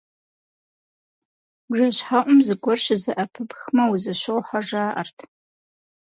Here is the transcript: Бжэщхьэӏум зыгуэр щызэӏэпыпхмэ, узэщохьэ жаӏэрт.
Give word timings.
Бжэщхьэӏум 1.69 2.39
зыгуэр 2.45 2.79
щызэӏэпыпхмэ, 2.83 3.83
узэщохьэ 3.91 4.59
жаӏэрт. 4.67 5.17